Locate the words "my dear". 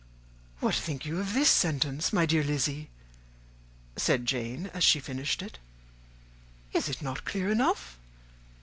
2.11-2.43